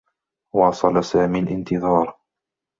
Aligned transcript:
واصل 0.53 1.03
سامي 1.03 1.39
الانتظار. 1.39 2.17